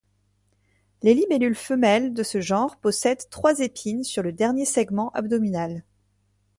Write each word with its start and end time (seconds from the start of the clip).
Les 1.03 1.13
libellules 1.13 1.53
femelles 1.53 2.15
de 2.15 2.23
ce 2.23 2.41
genre 2.41 2.75
possèdent 2.77 3.29
trois 3.29 3.59
épines 3.59 4.03
sur 4.03 4.23
le 4.23 4.31
dernier 4.33 4.65
segment 4.65 5.11
abdominal. 5.11 5.83